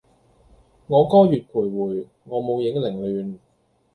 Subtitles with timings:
[0.87, 3.37] 我歌月徘徊，我舞影零亂